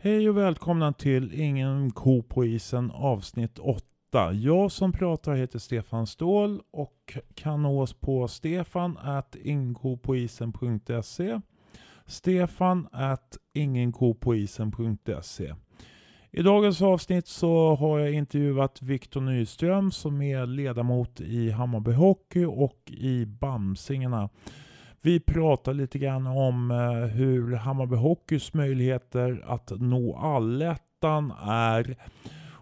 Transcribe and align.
Hej 0.00 0.28
och 0.28 0.36
välkomna 0.36 0.92
till 0.92 1.40
Ingen 1.40 1.90
ko 1.90 2.22
på 2.22 2.44
isen 2.44 2.90
avsnitt 2.90 3.58
8. 3.58 3.87
Jag 4.34 4.72
som 4.72 4.92
pratar 4.92 5.34
heter 5.34 5.58
Stefan 5.58 6.06
Ståhl 6.06 6.62
och 6.70 7.18
kan 7.34 7.62
nås 7.62 7.92
på 7.92 8.28
stefan 8.28 8.98
at 9.02 9.36
ingopoisen.se 9.42 11.40
Stefan 12.06 12.88
at 12.92 13.36
ingenkopoisen.se 13.54 15.54
I 16.30 16.42
dagens 16.42 16.82
avsnitt 16.82 17.26
så 17.26 17.74
har 17.74 17.98
jag 17.98 18.12
intervjuat 18.12 18.82
Viktor 18.82 19.20
Nyström 19.20 19.90
som 19.90 20.22
är 20.22 20.46
ledamot 20.46 21.20
i 21.20 21.50
Hammarby 21.50 21.92
Hockey 21.92 22.44
och 22.44 22.82
i 22.86 23.26
Bamsingarna. 23.26 24.28
Vi 25.00 25.20
pratar 25.20 25.74
lite 25.74 25.98
grann 25.98 26.26
om 26.26 26.70
eh, 26.70 26.92
hur 27.16 27.56
Hammarby 27.56 27.96
Hockeys 27.96 28.54
möjligheter 28.54 29.44
att 29.46 29.70
nå 29.70 30.16
allettan 30.16 31.32
är. 31.42 31.96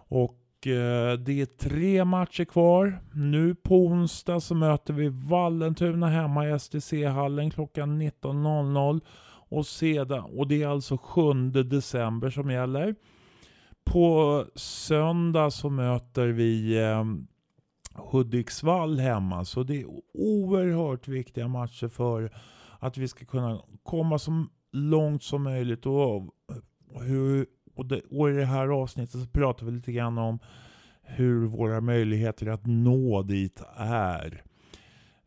Och 0.09 0.43
Eh, 0.67 1.13
det 1.19 1.41
är 1.41 1.45
tre 1.45 2.05
matcher 2.05 2.45
kvar. 2.45 2.99
Nu 3.13 3.55
på 3.55 3.85
onsdag 3.85 4.39
så 4.39 4.55
möter 4.55 4.93
vi 4.93 5.09
Vallentuna 5.09 6.07
hemma 6.07 6.49
i 6.49 6.59
STC-hallen 6.59 7.51
klockan 7.51 8.01
19.00. 8.01 9.01
Och, 9.49 9.65
sedan, 9.65 10.23
och 10.23 10.47
det 10.47 10.63
är 10.63 10.67
alltså 10.67 10.97
7 10.97 11.33
december 11.49 12.29
som 12.29 12.51
gäller. 12.51 12.95
På 13.83 14.45
söndag 14.55 15.51
så 15.51 15.69
möter 15.69 16.27
vi 16.27 16.77
eh, 16.83 17.03
Hudiksvall 17.93 18.99
hemma. 18.99 19.45
Så 19.45 19.63
det 19.63 19.81
är 19.81 19.85
oerhört 20.13 21.07
viktiga 21.07 21.47
matcher 21.47 21.87
för 21.87 22.31
att 22.79 22.97
vi 22.97 23.07
ska 23.07 23.25
kunna 23.25 23.61
komma 23.83 24.19
så 24.19 24.45
långt 24.71 25.23
som 25.23 25.43
möjligt. 25.43 25.85
Och, 25.85 26.23
hur, 27.01 27.45
och, 27.77 27.85
det, 27.85 28.01
och 28.11 28.29
i 28.29 28.33
det 28.33 28.45
här 28.45 28.67
avsnittet 28.67 29.21
så 29.21 29.27
pratar 29.27 29.65
vi 29.65 29.71
lite 29.71 29.91
grann 29.91 30.17
om 30.17 30.39
hur 31.01 31.45
våra 31.45 31.81
möjligheter 31.81 32.47
att 32.47 32.65
nå 32.65 33.23
dit 33.23 33.61
är. 33.77 34.43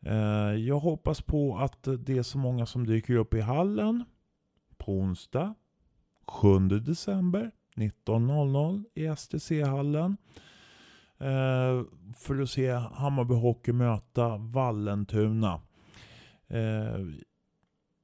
Eh, 0.01 0.55
jag 0.55 0.79
hoppas 0.79 1.21
på 1.21 1.57
att 1.57 1.87
det 1.99 2.17
är 2.17 2.23
så 2.23 2.37
många 2.37 2.65
som 2.65 2.85
dyker 2.87 3.15
upp 3.15 3.33
i 3.33 3.41
hallen 3.41 4.03
på 4.77 4.93
onsdag 4.93 5.55
7 6.27 6.59
december 6.59 7.51
19.00 7.75 8.83
i 8.93 9.07
STC-hallen. 9.15 10.17
Eh, 11.17 11.83
för 12.17 12.41
att 12.41 12.49
se 12.49 12.71
Hammarby 12.71 13.33
Hockey 13.33 13.71
möta 13.71 14.37
Vallentuna. 14.37 15.61
Eh, 16.47 17.05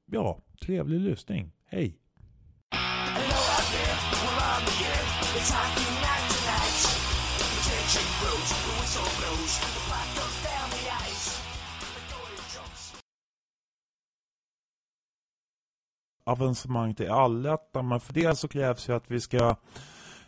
ja, 0.05 0.41
trevlig 0.61 0.99
lyssning. 0.99 1.51
Hej! 1.65 2.06
Avancemang 16.27 16.93
till 16.93 17.09
allettan. 17.09 17.87
Men 17.87 17.99
för 17.99 18.13
det 18.13 18.37
så 18.37 18.47
krävs 18.47 18.89
ju 18.89 18.93
att 18.93 19.11
vi 19.11 19.19
ska 19.19 19.55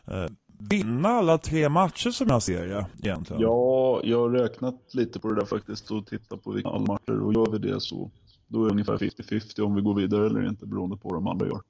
eh, 0.06 0.26
vinna 0.60 1.10
alla 1.10 1.38
tre 1.38 1.70
matcher 1.70 2.10
som 2.10 2.28
jag 2.28 2.44
ser 2.44 2.68
det 2.68 2.86
egentligen. 3.04 3.42
Ja, 3.42 4.02
jag 4.04 4.20
har 4.20 4.30
räknat 4.30 4.94
lite 4.94 5.20
på 5.20 5.30
det 5.30 5.36
där 5.36 5.46
faktiskt 5.46 5.92
och 5.92 6.08
tittat 6.08 6.44
på 6.44 6.52
vilka 6.52 6.80
matcher 6.80 7.22
och 7.22 7.34
gör 7.34 7.52
vi 7.52 7.58
det 7.58 7.82
så 7.82 8.12
då 8.48 8.62
är 8.62 8.66
det 8.66 8.72
ungefär 8.72 8.98
50-50 8.98 9.62
om 9.62 9.76
vi 9.76 9.82
går 9.82 9.94
vidare 9.94 10.26
eller 10.26 10.50
inte 10.50 10.66
beroende 10.66 10.98
på 10.98 11.10
vad 11.10 11.18
de 11.18 11.28
andra 11.28 11.48
gör. 11.48 11.62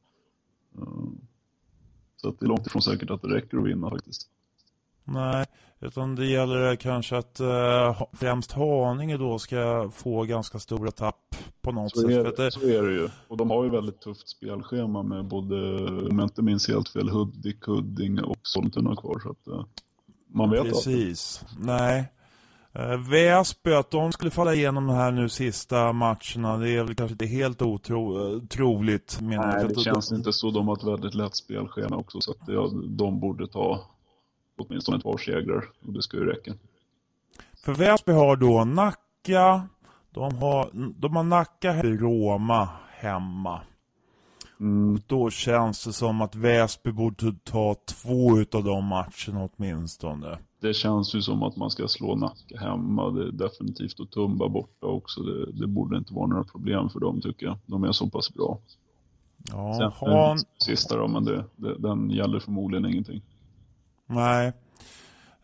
Eh, 0.78 0.84
så 2.22 2.30
att 2.30 2.40
det 2.40 2.46
är 2.46 2.48
långt 2.48 2.68
ifrån 2.68 2.82
säkert 2.82 3.10
att 3.10 3.22
det 3.22 3.28
räcker 3.36 3.58
att 3.58 3.66
vinna 3.66 3.90
faktiskt. 3.90 4.28
Nej, 5.04 5.46
utan 5.80 6.16
det 6.16 6.26
gäller 6.26 6.76
kanske 6.76 7.18
att 7.18 7.40
eh, 7.40 8.02
främst 8.14 8.52
Haninge 8.52 9.18
då 9.18 9.40
ska 9.40 9.92
få 9.94 10.24
ganska 10.24 10.60
stora 10.60 10.92
tapp 10.92 11.36
på 11.62 11.72
något 11.72 11.92
Så 11.92 12.02
sätt. 12.02 12.10
är, 12.12 12.26
att 12.26 12.38
det, 12.38 12.52
så 12.52 12.60
är 12.62 12.84
det 12.84 12.92
ju. 12.94 13.10
Och 13.28 13.38
de 13.38 13.50
har 13.50 13.64
ju 13.64 13.70
väldigt 13.70 14.02
tufft 14.02 14.30
spelschema 14.30 15.04
med 15.04 15.26
både, 15.26 15.86
om 16.10 16.20
jag 16.20 16.26
inte 16.26 16.42
minns 16.42 16.68
helt 16.68 16.90
fel, 16.90 17.10
Hudik, 17.10 17.66
Huddinge 17.66 18.22
och 18.22 18.38
Sollentuna 18.44 18.96
kvar. 18.96 19.20
Så 19.24 19.30
att 19.30 19.48
eh, 19.48 19.66
man 20.28 20.50
vet 20.50 20.64
precis. 20.64 21.46
Nej. 21.60 22.12
Eh, 22.80 22.98
Väsby, 22.98 23.74
att 23.74 23.92
de 23.92 24.12
skulle 24.12 24.32
falla 24.32 24.54
igenom 24.54 24.88
de 24.88 24.96
här 24.96 25.12
nu 25.12 25.30
sista 25.30 25.94
matcherna, 25.94 26.58
det 26.58 26.70
är 26.70 26.84
väl 26.84 26.96
kanske 26.96 27.14
inte 27.14 27.26
helt 27.26 27.62
otroligt. 27.62 29.22
Menar 29.22 29.48
jag. 29.48 29.66
Nej, 29.66 29.76
det 29.76 29.82
känns 29.82 30.12
inte 30.12 30.34
så. 30.34 30.52
De 30.52 30.68
har 30.68 30.76
ett 30.76 30.84
väldigt 30.84 31.14
lätt 31.14 31.36
spelschema 31.36 31.96
också 31.98 32.22
så 32.22 32.32
att 32.32 32.48
ja, 32.48 32.70
de 32.88 33.20
borde 33.20 33.48
ta 33.48 33.82
åtminstone 34.58 34.98
ett 34.98 35.04
par 35.04 35.18
segrar 35.18 35.66
och 35.86 35.94
det 35.94 36.02
ska 36.02 36.18
ju 36.18 36.26
räcka. 36.26 36.54
För 37.64 37.74
Väsby 37.74 38.12
har 38.12 38.36
då 38.36 38.64
Nacka, 38.64 39.68
de 40.12 40.38
har, 40.38 40.70
de 41.00 41.16
har 41.16 41.24
Nacka 41.24 41.76
i 41.84 41.98
Roma 41.98 42.70
hemma. 42.92 43.62
Mm, 44.60 45.02
Då 45.08 45.30
känns 45.30 45.84
det 45.84 45.94
som 45.94 46.22
att 46.22 46.36
Väsby 46.36 46.92
borde 46.92 47.34
ta 47.44 47.76
två 47.86 48.38
utav 48.40 48.64
de 48.64 48.86
matcherna 48.86 49.50
åtminstone. 49.58 50.38
Det 50.62 50.74
känns 50.74 51.16
ju 51.16 51.22
som 51.22 51.44
att 51.44 51.56
man 51.56 51.70
ska 51.70 51.88
slå 51.88 52.16
Nacka 52.16 52.60
hemma. 52.60 53.10
Det 53.12 53.24
är 53.28 53.32
definitivt 53.32 54.00
att 54.00 54.12
Tumba 54.12 54.50
borta 54.50 54.88
också. 54.88 55.22
Det, 55.22 55.52
det 55.52 55.68
borde 55.68 55.98
inte 55.98 56.14
vara 56.14 56.28
några 56.28 56.44
problem 56.44 56.90
för 56.90 57.00
dem 57.00 57.22
tycker 57.22 57.46
jag. 57.46 57.58
De 57.66 57.84
är 57.84 57.92
så 57.92 58.10
pass 58.10 58.34
bra. 58.34 58.60
Ja, 59.52 59.74
Sen, 60.00 60.10
Han, 60.10 60.38
sista 60.58 60.98
då, 60.98 61.08
men 61.08 61.26
det, 61.26 61.46
det, 61.56 61.78
den 61.80 62.10
gäller 62.10 62.40
förmodligen 62.40 62.86
ingenting. 62.86 63.22
nej. 64.06 64.54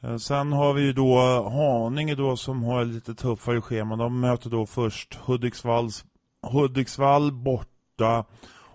Eh, 0.01 0.17
Sen 0.17 0.51
har 0.53 0.73
vi 0.73 0.81
ju 0.81 0.93
då 0.93 1.17
Haninge 1.49 2.15
då 2.15 2.37
som 2.37 2.63
har 2.63 2.85
lite 2.85 3.15
tuffare 3.15 3.61
schema. 3.61 3.95
De 3.95 4.19
möter 4.19 4.49
då 4.49 4.65
först 4.65 5.15
Hudiksvalls, 5.15 6.05
Hudiksvall 6.51 7.31
borta 7.31 8.25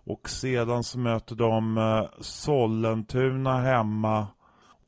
och 0.05 0.29
sedan 0.29 0.85
så 0.85 0.99
möter 0.99 1.35
de 1.37 1.79
eh, 1.79 2.05
Sollentuna 2.21 3.61
hemma. 3.61 4.27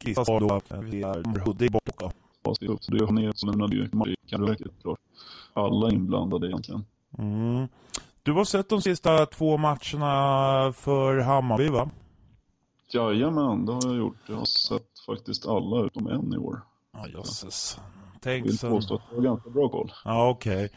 I 0.04 0.14
då 0.14 0.22
är 0.22 1.38
Hudik 1.38 1.72
borta. 1.72 2.12
Ja, 2.42 2.54
det 2.60 2.66
är 2.66 2.70
upp. 2.70 2.84
Så 2.84 3.46
lämnade 3.46 3.76
ju 3.76 3.88
klart. 4.82 4.98
Alla 5.52 5.90
inblandade 5.90 6.46
egentligen. 6.46 6.84
Mm. 7.18 7.68
Du 8.22 8.32
har 8.32 8.44
sett 8.44 8.68
de 8.68 8.82
sista 8.82 9.26
två 9.26 9.56
matcherna 9.56 10.72
för 10.72 11.18
Hammarby 11.18 11.68
va? 11.68 11.90
Jajamän, 12.92 13.66
det 13.66 13.72
har 13.72 13.86
jag 13.86 13.96
gjort. 13.96 14.16
Jag 14.26 14.36
har 14.36 14.44
sett 14.44 14.98
faktiskt 15.06 15.46
alla 15.46 15.84
utom 15.84 16.06
en 16.06 16.34
i 16.34 16.36
år. 16.36 16.60
Ja, 16.92 17.08
jösses. 17.08 17.78
Jag 18.12 18.22
Tänk 18.22 18.46
vill 18.46 18.58
sen. 18.58 18.70
påstå 18.70 18.94
att 18.94 19.02
jag 19.10 19.16
har 19.16 19.22
ganska 19.22 19.50
bra 19.50 19.68
koll. 19.68 19.92
Ja, 20.04 20.30
okej. 20.30 20.70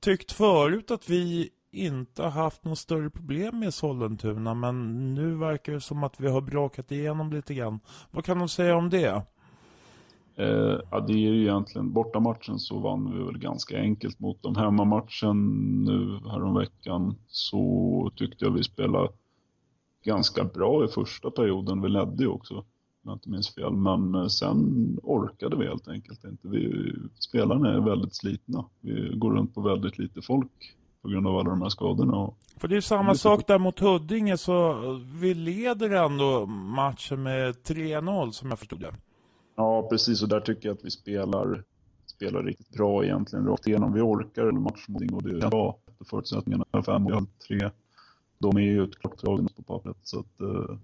Tyckt 0.00 0.32
förut 0.32 0.90
att 0.90 1.08
vi 1.08 1.50
inte 1.70 2.22
har 2.22 2.30
haft 2.30 2.64
något 2.64 2.78
större 2.78 3.10
problem 3.10 3.58
med 3.58 3.74
Sollentuna, 3.74 4.54
men 4.54 5.14
nu 5.14 5.34
verkar 5.34 5.72
det 5.72 5.80
som 5.80 6.04
att 6.04 6.20
vi 6.20 6.28
har 6.28 6.40
brakat 6.40 6.92
igenom 6.92 7.32
lite 7.32 7.54
grann. 7.54 7.80
Vad 8.10 8.24
kan 8.24 8.38
du 8.38 8.48
säga 8.48 8.76
om 8.76 8.90
det? 8.90 9.22
Eh, 10.36 10.80
ja, 10.90 11.00
det 11.00 11.12
är 11.12 11.16
ju 11.16 11.42
egentligen, 11.42 11.92
bortamatchen 11.92 12.58
så 12.58 12.78
vann 12.78 13.18
vi 13.18 13.24
väl 13.24 13.38
ganska 13.38 13.78
enkelt 13.78 14.20
mot 14.20 14.42
dem. 14.42 14.56
Hemmamatchen 14.56 15.36
nu 15.84 16.28
häromveckan 16.30 17.14
så 17.28 18.12
tyckte 18.16 18.44
jag 18.44 18.52
vi 18.52 18.64
spelade 18.64 19.08
ganska 20.04 20.44
bra 20.44 20.84
i 20.84 20.88
första 20.88 21.30
perioden. 21.30 21.82
Vi 21.82 21.88
ledde 21.88 22.22
ju 22.22 22.28
också, 22.28 22.54
om 22.54 22.64
jag 23.02 23.14
inte 23.14 23.30
minns 23.30 23.54
fel. 23.54 23.72
Men 23.72 24.14
eh, 24.14 24.26
sen 24.26 24.98
orkade 25.02 25.56
vi 25.56 25.66
helt 25.66 25.88
enkelt 25.88 26.24
inte. 26.24 26.48
Vi, 26.48 26.92
spelarna 27.18 27.74
är 27.74 27.80
väldigt 27.80 28.14
slitna. 28.14 28.64
Vi 28.80 29.12
går 29.16 29.32
runt 29.32 29.54
på 29.54 29.60
väldigt 29.60 29.98
lite 29.98 30.22
folk 30.22 30.77
på 31.02 31.08
grund 31.08 31.26
av 31.26 31.36
alla 31.36 31.50
de 31.50 31.62
här 31.62 31.68
skadorna. 31.68 32.30
För 32.56 32.68
det 32.68 32.76
är 32.76 32.80
samma 32.80 33.14
sak 33.14 33.46
där 33.46 33.58
mot 33.58 33.80
Huddinge, 33.80 34.36
så 34.36 34.76
vi 35.20 35.34
leder 35.34 35.90
ändå 35.90 36.46
matchen 36.46 37.22
med 37.22 37.54
3-0 37.54 38.30
som 38.30 38.48
jag 38.48 38.58
förstod 38.58 38.80
det. 38.80 38.94
Ja, 39.56 39.88
precis. 39.90 40.22
Och 40.22 40.28
där 40.28 40.40
tycker 40.40 40.68
jag 40.68 40.74
att 40.76 40.84
vi 40.84 40.90
spelar, 40.90 41.64
spelar 42.06 42.42
riktigt 42.42 42.70
bra 42.70 43.04
egentligen 43.04 43.46
rakt 43.46 43.66
igenom. 43.66 43.92
Vi 43.92 44.00
orkar 44.00 44.46
en 44.46 44.62
match 44.62 44.84
mot 44.88 45.12
och 45.12 45.22
det 45.22 45.46
är 45.46 45.50
bra 45.50 45.78
förutsättningarna. 46.10 46.64
Fem 46.86 47.06
och 47.06 47.38
tre. 47.48 47.70
De 48.38 48.56
är 48.56 48.60
ju 48.60 48.84
ett 48.84 48.98
klart 48.98 49.22
lag 49.22 49.48
på 49.56 49.62
pappret. 49.62 49.96
Så 50.02 50.20
att, 50.20 50.40
eh, 50.40 50.76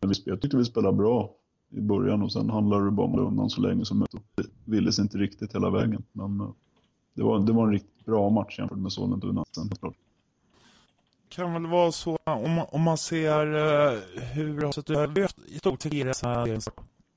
men 0.00 0.10
vi 0.10 0.14
jag 0.24 0.40
tyckte 0.40 0.56
vi 0.56 0.64
spelade 0.64 0.96
bra 0.96 1.30
i 1.70 1.80
början 1.80 2.22
och 2.22 2.32
sen 2.32 2.50
handlar 2.50 2.84
det 2.84 2.90
bara 2.90 3.06
om 3.06 3.14
att 3.14 3.20
undan 3.20 3.50
så 3.50 3.60
länge 3.60 3.84
som 3.84 3.98
möjligt. 3.98 4.52
Vi 4.64 4.76
ville 4.76 4.92
sig 4.92 5.02
inte 5.02 5.18
riktigt 5.18 5.54
hela 5.54 5.70
vägen. 5.70 6.02
Men 6.12 6.40
eh, 6.40 6.50
det, 7.14 7.22
var, 7.22 7.38
det 7.38 7.52
var 7.52 7.66
en 7.66 7.72
riktigt 7.72 8.04
bra 8.04 8.30
match 8.30 8.58
jämfört 8.58 8.78
med 8.78 8.92
Sollentuna. 8.92 9.44
kan 11.28 11.52
väl 11.52 11.66
vara 11.66 11.92
så 11.92 12.18
om 12.24 12.54
man, 12.54 12.66
om 12.72 12.82
man 12.82 12.98
ser 12.98 13.46
uh, 13.46 14.00
hur 14.34 14.60
det 14.60 14.66
har 14.66 14.72
sett 14.72 14.90
ut 14.90 15.36
i 15.46 15.58
stort 15.58 15.82
sett 15.82 15.94
i 15.94 16.12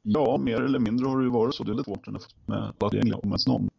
Ja, 0.02 0.38
mer 0.38 0.62
eller 0.62 0.80
mindre 0.80 1.08
har 1.08 1.18
det 1.18 1.24
ju 1.24 1.30
varit 1.30 1.56
så. 1.56 1.64
Det 1.64 1.72
är 1.72 1.74
lite 1.74 1.84
svårt 1.84 2.08
med 2.08 2.22
det 2.92 2.98
är 2.98 3.16
om 3.16 3.30
ens 3.30 3.48
någon. 3.48 3.70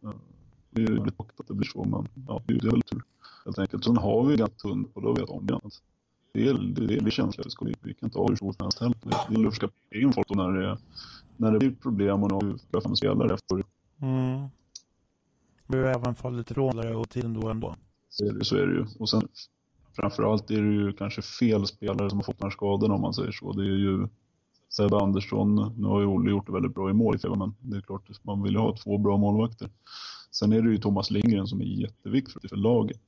Det 0.69 0.81
är 0.81 0.87
ju 0.87 1.05
lite 1.05 1.23
att 1.39 1.47
det 1.47 1.53
blir 1.53 1.67
så, 1.67 1.83
men 1.83 2.07
ja, 2.27 2.41
det 2.45 2.53
är 2.53 2.71
väl 2.71 2.81
tur 2.81 3.01
helt 3.45 3.59
enkelt. 3.59 3.83
Sen 3.83 3.97
har 3.97 4.23
vi 4.23 4.37
ganska 4.37 4.57
tunt 4.57 4.91
och 4.93 5.01
då 5.01 5.13
vet 5.13 5.29
om 5.29 5.45
det. 5.45 5.59
Det 6.33 6.47
är 6.47 6.53
det, 6.53 6.87
det, 6.87 6.99
vi 7.03 7.11
känsliga. 7.11 7.47
Vi, 7.61 7.73
vi 7.81 7.93
kan 7.93 8.07
inte 8.07 8.19
ha 8.19 8.27
hur 8.27 8.35
svårt 8.35 8.55
som 8.55 8.65
helst 8.65 8.79
heller. 8.79 8.97
Det 9.03 9.33
gäller 9.33 9.47
att 9.47 9.53
försöka 9.53 9.73
in 9.95 10.13
folk 10.13 10.29
när 10.29 10.51
det, 10.51 10.77
när 11.37 11.51
det 11.51 11.59
blir 11.59 11.71
problem 11.71 12.23
och 12.23 12.31
när 12.31 12.57
vi 12.71 12.81
fem 12.81 12.95
spelare 12.95 13.33
efter. 13.33 13.63
Mm. 14.01 14.47
Är 15.73 15.77
även 15.77 16.15
fall 16.15 16.37
lite 16.37 16.53
rånare 16.53 16.95
och 16.95 17.09
tiden 17.09 17.33
då 17.33 17.49
ändå. 17.49 17.75
Så 18.09 18.25
är, 18.25 18.33
det, 18.33 18.45
så 18.45 18.55
är 18.55 18.67
det 18.67 18.73
ju. 18.73 18.85
Och 18.99 19.09
sen 19.09 19.27
framförallt 19.95 20.51
är 20.51 20.61
det 20.61 20.73
ju 20.73 20.93
kanske 20.93 21.21
fel 21.21 21.67
spelare 21.67 22.09
som 22.09 22.19
har 22.19 22.23
fått 22.23 22.39
de 22.39 22.45
här 22.45 22.51
skadorna 22.51 22.93
om 22.93 23.01
man 23.01 23.13
säger 23.13 23.31
så. 23.31 23.53
Det 23.53 23.61
är 23.61 23.77
ju 23.77 24.07
Sebbe 24.69 24.97
Andersson, 24.97 25.73
nu 25.77 25.87
har 25.87 25.99
ju 25.99 26.05
Olle 26.05 26.31
gjort 26.31 26.45
det 26.45 26.53
väldigt 26.53 26.75
bra 26.75 26.89
i 26.89 26.93
mål 26.93 27.17
men 27.37 27.55
det 27.59 27.77
är 27.77 27.81
klart 27.81 28.09
att 28.09 28.25
man 28.25 28.43
vill 28.43 28.53
ju 28.53 28.59
ha 28.59 28.77
två 28.77 28.97
bra 28.97 29.17
målvakter. 29.17 29.69
Sen 30.31 30.53
är 30.53 30.61
det 30.61 30.69
ju 30.69 30.77
Thomas 30.77 31.11
Lindgren 31.11 31.47
som 31.47 31.61
är 31.61 31.65
jätteviktig 31.65 32.49
för 32.49 32.57
laget 32.57 33.01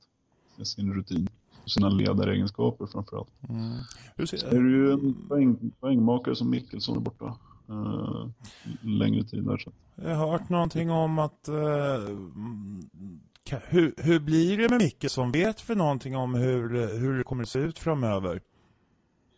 med 0.56 0.66
sin 0.66 0.94
rutin 0.94 1.28
och 1.64 1.70
sina 1.70 1.88
ledaregenskaper 1.88 2.86
framförallt. 2.86 3.30
Mm. 3.48 3.72
Hur 4.16 4.26
ser... 4.26 4.36
Sen 4.36 4.56
är 4.56 4.62
det 4.62 4.70
ju 4.70 4.92
en 4.92 5.14
poäng, 5.28 5.70
poängmakare 5.80 6.36
som 6.36 6.50
Mikkelsson 6.50 6.96
är 6.96 7.00
borta 7.00 7.36
längre 8.80 9.24
tid 9.24 9.44
där. 9.44 9.58
Så. 9.58 9.72
Jag 9.94 10.16
har 10.16 10.30
hört 10.30 10.48
någonting 10.48 10.90
om 10.90 11.18
att 11.18 11.48
uh, 11.48 11.54
hur, 13.68 13.94
hur 13.96 14.20
blir 14.20 14.58
det 14.58 14.68
med 14.68 14.78
Mikkelsson? 14.78 15.32
Vet 15.32 15.70
vi 15.70 15.74
någonting 15.74 16.16
om 16.16 16.34
hur, 16.34 16.98
hur 16.98 17.18
det 17.18 17.24
kommer 17.24 17.42
att 17.42 17.48
se 17.48 17.58
ut 17.58 17.78
framöver? 17.78 18.40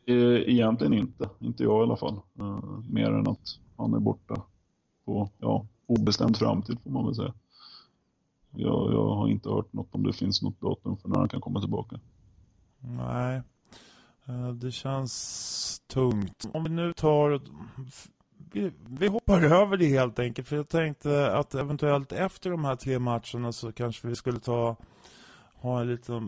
Eh, 0.07 0.15
egentligen 0.17 0.93
inte, 0.93 1.31
inte 1.39 1.63
jag 1.63 1.81
i 1.81 1.83
alla 1.83 1.97
fall. 1.97 2.21
Mer 2.91 3.11
än 3.11 3.29
att 3.29 3.59
han 3.77 3.95
är 3.95 3.99
borta 3.99 4.43
på 5.05 5.31
ja, 5.39 5.67
obestämd 5.87 6.37
framtid 6.37 6.79
får 6.85 6.91
man 6.91 7.05
väl 7.07 7.15
säga. 7.15 7.35
Jag, 8.51 8.93
jag 8.93 9.15
har 9.15 9.29
inte 9.29 9.49
hört 9.49 9.73
något 9.73 9.95
om 9.95 10.03
det 10.03 10.13
finns 10.13 10.43
något 10.43 10.61
datum 10.61 10.97
för 10.97 11.09
när 11.09 11.19
han 11.19 11.29
kan 11.29 11.41
komma 11.41 11.61
tillbaka. 11.61 12.01
Nej, 12.79 13.43
det 14.61 14.73
känns 14.73 15.83
tungt. 15.87 16.49
Om 16.53 16.65
vi 16.65 16.71
nu 16.71 16.93
tar... 16.93 17.41
Vi, 18.53 18.73
vi 18.89 19.07
hoppar 19.07 19.43
över 19.43 19.77
det 19.77 19.87
helt 19.87 20.19
enkelt. 20.19 20.49
För 20.49 20.57
jag 20.57 20.69
tänkte 20.69 21.37
att 21.37 21.55
eventuellt 21.55 22.13
efter 22.13 22.51
de 22.51 22.65
här 22.65 22.77
tre 22.77 22.99
matcherna 22.99 23.53
så 23.53 23.73
kanske 23.73 24.09
vi 24.09 24.17
skulle 24.17 24.39
ta 24.39 24.77
ha 25.65 25.81
en 25.81 25.89
lite 25.89 26.23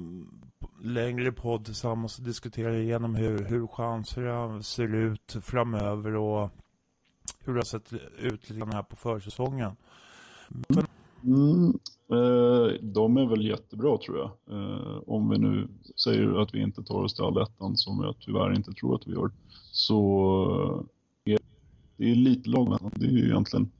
längre 0.82 1.32
podd 1.32 1.64
tillsammans 1.64 2.18
och 2.18 2.24
diskutera 2.24 2.78
igenom 2.78 3.14
hur, 3.14 3.44
hur 3.44 3.66
chanserna 3.66 4.62
ser 4.62 4.94
ut 4.94 5.36
framöver 5.42 6.14
och 6.14 6.50
hur 7.44 7.52
det 7.52 7.58
har 7.58 7.64
sett 7.64 7.92
ut 8.18 8.50
lite 8.50 8.66
här 8.66 8.82
på 8.82 8.96
försäsongen. 8.96 9.72
Mm, 11.24 11.68
eh, 12.10 12.80
de 12.82 13.16
är 13.16 13.26
väl 13.26 13.46
jättebra 13.46 13.98
tror 13.98 14.18
jag. 14.18 14.30
Eh, 14.50 14.98
om 15.06 15.30
vi 15.30 15.38
nu 15.38 15.68
säger 16.04 16.42
att 16.42 16.54
vi 16.54 16.62
inte 16.62 16.82
tar 16.82 17.02
oss 17.02 17.14
till 17.14 17.24
allettan 17.24 17.76
som 17.76 18.04
jag 18.04 18.14
tyvärr 18.20 18.54
inte 18.54 18.72
tror 18.72 18.94
att 18.94 19.06
vi 19.06 19.12
gör. 19.12 19.30
Så 19.72 20.86
det 21.96 22.10
är 22.10 22.14
lite 22.14 22.50
lag 22.50 22.68
men 22.68 22.90
det 22.94 23.06
är 23.06 23.10
ju 23.10 23.24
egentligen 23.24 23.70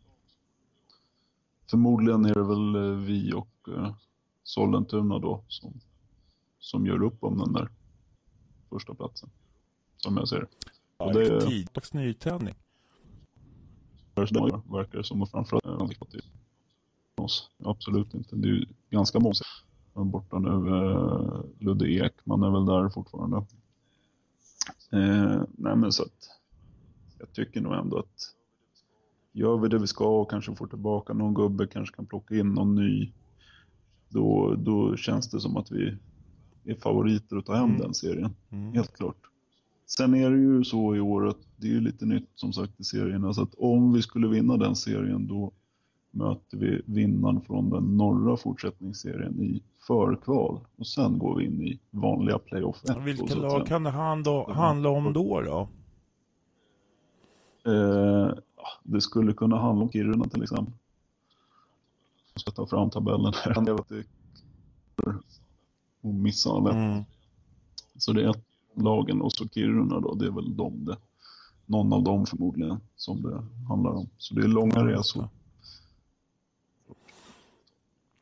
förmodligen 1.71 2.25
är 2.25 2.35
det 2.35 2.43
väl 2.43 2.75
eh, 2.75 2.99
vi 3.05 3.33
och 3.33 3.69
eh, 3.69 3.95
Sollentuna 4.43 5.19
då 5.19 5.45
som, 5.49 5.81
som 6.59 6.87
gör 6.87 7.03
upp 7.03 7.25
om 7.25 7.39
den 7.39 7.53
där 7.53 7.69
första 8.69 8.95
platsen. 8.95 9.31
Som 9.97 10.17
jag 10.17 10.29
ser 10.29 10.41
det. 10.41 10.47
Ja, 10.99 11.13
det 11.13 11.27
är 11.27 11.41
tiddags 11.41 11.95
nytändning. 11.95 12.55
Det 14.15 14.73
verkar 14.73 15.03
som 15.03 15.23
och 15.23 15.31
framförallt 15.31 15.93
oss. 17.17 17.51
Absolut 17.65 18.15
inte. 18.15 18.37
Det 18.37 18.49
är 18.49 18.53
ju 18.53 18.67
ganska 18.91 19.21
många 19.21 19.35
borta 19.95 20.39
nu. 20.39 20.49
Eh, 20.49 21.41
Ludde 21.59 21.91
Ekman 21.91 22.43
är 22.43 22.51
väl 22.51 22.67
där 22.67 22.89
fortfarande. 22.89 23.37
Eh, 24.93 25.43
nej 25.49 25.77
men 25.77 25.93
så 25.93 26.03
att 26.03 26.36
jag 27.19 27.33
tycker 27.33 27.61
nog 27.61 27.75
ändå 27.75 27.99
att 27.99 28.35
gör 29.33 29.59
vi 29.59 29.69
det 29.69 29.79
vi 29.79 29.87
ska 29.87 30.21
och 30.21 30.31
kanske 30.31 30.55
får 30.55 30.67
tillbaka 30.67 31.13
någon 31.13 31.35
gubbe, 31.35 31.67
kanske 31.67 31.97
kan 31.97 32.07
plocka 32.07 32.35
in 32.37 32.55
någon 32.55 32.75
ny 32.75 33.13
då, 34.09 34.55
då 34.55 34.97
känns 34.97 35.31
det 35.31 35.41
som 35.41 35.57
att 35.57 35.71
vi 35.73 35.97
är 36.65 36.75
favoriter 36.75 37.37
att 37.37 37.47
ta 37.47 37.55
hem 37.55 37.65
mm. 37.65 37.81
den 37.81 37.95
serien. 37.95 38.31
Mm. 38.51 38.73
Helt 38.73 38.97
klart. 38.97 39.17
Sen 39.87 40.15
är 40.15 40.31
det 40.31 40.39
ju 40.39 40.65
så 40.65 40.97
i 40.97 41.01
år 41.01 41.29
att 41.29 41.39
det 41.57 41.77
är 41.77 41.81
lite 41.81 42.07
nytt 42.07 42.31
som 42.35 42.53
sagt 42.53 42.81
i 42.81 42.85
serien. 42.85 43.25
Alltså 43.25 43.43
att 43.43 43.55
om 43.55 43.93
vi 43.93 44.03
skulle 44.03 44.29
vinna 44.29 44.57
den 44.57 44.77
serien 44.77 45.27
då 45.27 45.53
möter 46.11 46.57
vi 46.57 46.83
vinnaren 46.87 47.41
från 47.41 47.71
den 47.71 47.97
norra 47.97 48.37
fortsättningsserien 48.37 49.41
i 49.41 49.63
förkval. 49.87 50.61
Och 50.77 50.87
sen 50.87 51.19
går 51.19 51.37
vi 51.37 51.45
in 51.45 51.63
i 51.63 51.81
vanliga 51.91 52.39
playoff 52.39 52.85
1. 52.85 52.97
Vilka 53.05 53.35
lag 53.35 53.67
kan 53.67 53.83
det 53.83 53.91
handla, 53.91 54.53
handla 54.53 54.89
om 54.89 55.13
då? 55.13 55.41
då? 55.41 55.69
Eh, 57.67 58.31
det 58.83 59.01
skulle 59.01 59.33
kunna 59.33 59.59
handla 59.59 59.85
om 59.85 59.91
Kiruna 59.91 60.25
till 60.25 60.43
exempel 60.43 60.75
ska 62.41 62.51
ta 62.51 62.67
fram 62.67 62.91
tabellen 62.91 63.33
här. 63.45 63.77
Och 66.01 66.15
missa 66.15 66.51
alla. 66.51 66.73
Mm. 66.73 67.05
Så 67.97 68.13
det 68.13 68.25
är 68.25 68.35
lagen 68.75 69.23
och 69.23 69.33
så 69.33 69.49
Kiruna 69.49 70.01
då, 70.01 70.15
det 70.15 70.27
är 70.27 70.31
väl 70.31 70.57
de 70.57 70.85
det. 70.85 70.97
Någon 71.67 71.93
av 71.93 72.03
dem 72.03 72.27
förmodligen 72.27 72.81
som 72.97 73.23
det 73.23 73.45
handlar 73.69 73.91
om. 73.91 74.09
Så 74.19 74.35
det 74.35 74.41
är 74.41 74.49
långa 74.49 74.87
resor. 74.87 75.29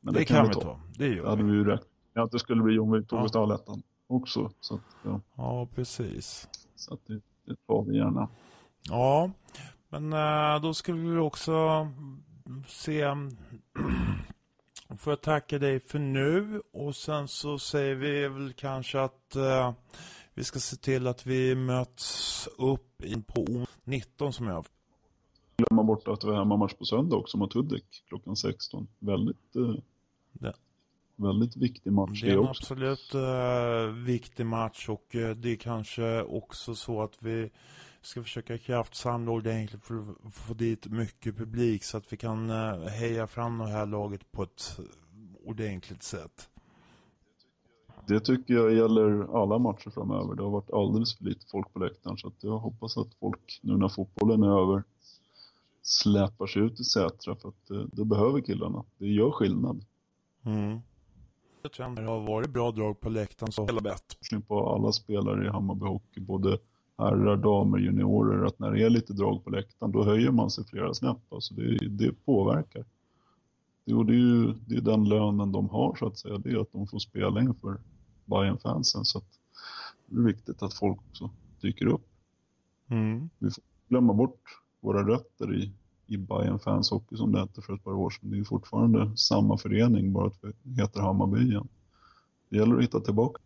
Men 0.01 0.15
det, 0.15 0.21
det 0.21 0.25
kan 0.25 0.49
vi 0.49 0.55
ta. 0.55 0.61
ta. 0.61 0.81
Det 0.99 1.09
gör 1.09 1.27
hade 1.27 1.43
vi 1.43 1.53
ju 1.53 1.65
räknat 1.65 1.89
ja, 2.15 2.25
att 2.25 2.31
det 2.31 2.39
skulle 2.39 2.63
bli 2.63 2.79
om 2.79 2.91
vi 2.91 3.05
tog 3.05 3.21
oss 3.21 3.37
allettan 3.37 3.83
också. 4.07 4.51
Så 4.61 4.75
att, 4.75 4.81
ja. 5.05 5.21
ja, 5.35 5.69
precis. 5.75 6.49
Så 6.77 6.95
att 6.95 7.01
det, 7.07 7.21
det 7.45 7.57
tar 7.67 7.83
vi 7.83 7.97
gärna. 7.97 8.29
Ja, 8.89 9.31
men 9.89 10.13
äh, 10.13 10.63
då 10.63 10.75
ska 10.75 10.93
vi 10.93 11.19
också 11.19 11.89
se 12.67 13.05
får 14.99 15.11
jag 15.11 15.21
tacka 15.21 15.59
dig 15.59 15.81
för 15.81 15.99
nu 15.99 16.63
och 16.73 16.97
sen 16.97 17.29
så 17.29 17.59
säger 17.59 17.95
vi 17.95 18.29
väl 18.29 18.53
kanske 18.53 19.01
att 19.01 19.37
uh, 19.37 19.73
vi 20.35 20.45
ska 20.45 20.59
se 20.59 20.77
till 20.77 21.07
att 21.07 21.27
vi 21.27 21.55
möts 21.55 22.49
upp 22.59 23.03
på 23.27 23.67
19 23.85 24.33
som 24.33 24.47
jag 24.47 24.67
glömma 25.57 25.83
bort 25.83 26.09
att 26.09 26.25
vi 26.25 26.29
har 26.29 26.37
hemmamatch 26.37 26.75
på 26.75 26.85
söndag 26.85 27.17
också 27.17 27.39
mot 27.39 27.55
Hudik 27.55 28.05
klockan 28.09 28.37
16. 28.37 28.89
Väldigt, 28.99 29.53
det. 30.33 30.53
väldigt 31.17 31.57
viktig 31.57 31.93
match 31.93 32.23
det 32.23 32.31
är 32.31 32.39
en 32.39 32.49
absolut 32.49 33.15
uh, 33.15 34.05
viktig 34.05 34.47
match 34.47 34.89
och 34.89 35.07
det 35.11 35.53
är 35.53 35.57
kanske 35.57 36.23
också 36.23 36.75
så 36.75 37.03
att 37.03 37.23
vi 37.23 37.51
ska 38.07 38.23
försöka 38.23 38.59
kraftsamla 38.59 39.33
ordentligt 39.33 39.85
för 39.85 40.01
att 40.01 40.35
få 40.35 40.55
dit 40.55 40.87
mycket 40.87 41.37
publik 41.37 41.85
så 41.85 41.97
att 41.97 42.13
vi 42.13 42.17
kan 42.17 42.51
eh, 42.51 42.89
heja 42.89 43.27
fram 43.27 43.59
det 43.59 43.67
här 43.67 43.87
laget 43.87 44.33
på 44.33 44.43
ett 44.43 44.79
ordentligt 45.45 46.03
sätt. 46.03 46.49
Det 48.07 48.21
tycker 48.21 48.55
jag 48.55 48.73
gäller 48.73 49.43
alla 49.43 49.59
matcher 49.59 49.91
framöver. 49.91 50.35
Det 50.35 50.43
har 50.43 50.51
varit 50.51 50.71
alldeles 50.71 51.19
för 51.19 51.25
lite 51.25 51.47
folk 51.51 51.73
på 51.73 51.79
läktaren 51.79 52.17
så 52.17 52.29
att 52.29 52.45
jag 52.45 52.59
hoppas 52.59 52.97
att 52.97 53.15
folk 53.15 53.61
nu 53.63 53.77
när 53.77 53.89
fotbollen 53.89 54.43
är 54.43 54.63
över 54.63 54.83
släpar 55.83 56.47
sig 56.47 56.63
ut 56.63 56.81
i 56.81 56.85
Sätra 56.85 57.37
för 57.37 57.49
att 57.49 57.67
det, 57.69 57.81
eh, 57.81 57.87
det 57.93 58.05
behöver 58.05 58.41
killarna. 58.41 58.85
Det 58.99 59.07
gör 59.07 59.31
skillnad. 59.31 59.85
Mm. 60.45 60.81
Jag 61.63 61.73
tror 61.73 61.87
att 61.87 61.97
det 61.97 62.03
har 62.03 62.21
varit 62.21 62.51
bra 62.51 62.71
drag 62.71 63.01
på 63.01 63.09
läktaren 63.09 63.53
så 63.53 63.67
hela 63.67 63.81
bett. 63.81 64.17
På 64.49 64.75
alla 64.75 64.93
spelare 64.93 65.47
i 65.47 65.49
Hammarby 65.49 65.87
Hockey, 65.87 66.21
både 66.21 66.59
herrar, 66.99 67.37
damer, 67.37 67.79
juniorer 67.79 68.45
att 68.45 68.59
när 68.59 68.71
det 68.71 68.83
är 68.83 68.91
lite 68.91 69.13
drag 69.13 69.45
på 69.45 69.51
läktaren 69.51 69.93
då 69.93 70.05
höjer 70.05 70.31
man 70.31 70.51
sig 70.51 70.65
flera 70.65 70.95
snäpp. 70.95 71.33
Alltså 71.33 71.55
det, 71.55 71.89
det 71.89 72.25
påverkar. 72.25 72.85
Jo, 73.85 74.03
det 74.03 74.13
är 74.13 74.19
ju 74.19 74.53
det 74.67 74.77
är 74.77 74.81
den 74.81 75.09
lönen 75.09 75.53
de 75.53 75.69
har 75.69 75.97
så 75.97 76.07
att 76.07 76.19
säga. 76.19 76.39
Det 76.39 76.51
är 76.51 76.61
att 76.61 76.73
de 76.73 76.87
får 76.87 76.99
spela 76.99 77.41
inför 77.41 77.79
bayern 78.25 78.59
fansen 78.59 79.05
så 79.05 79.19
att 79.19 79.39
det 80.07 80.17
är 80.17 80.25
viktigt 80.25 80.63
att 80.63 80.75
folk 80.75 80.99
också 81.11 81.31
dyker 81.61 81.87
upp. 81.87 82.07
Mm. 82.89 83.31
Vi 83.39 83.51
får 83.51 83.65
glömma 83.89 84.13
bort 84.13 84.41
våra 84.81 85.09
rötter 85.09 85.55
i, 85.55 85.73
i 86.07 86.17
bayern 86.17 86.59
fans 86.59 86.91
hockey 86.91 87.17
som 87.17 87.33
det 87.33 87.41
hette 87.41 87.63
för 87.63 87.75
ett 87.75 87.85
par 87.85 87.93
år 87.93 88.11
sedan. 88.11 88.31
Det 88.31 88.39
är 88.39 88.45
fortfarande 88.45 89.17
samma 89.17 89.59
förening 89.59 90.13
bara 90.13 90.27
att 90.27 90.39
vi 90.63 90.83
heter 90.83 91.01
Hammarby 91.01 91.41
igen. 91.41 91.69
Det 92.49 92.57
gäller 92.57 92.77
att 92.77 92.83
hitta 92.83 93.01
tillbaka. 93.01 93.41